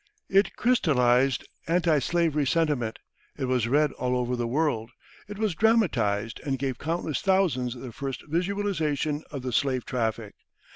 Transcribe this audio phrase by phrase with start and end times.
[0.29, 2.97] It crystallized anti slavery sentiment,
[3.37, 4.89] it was read all over the world,
[5.27, 10.33] it was dramatized and gave countless thousands their first visualization of the slave traffic.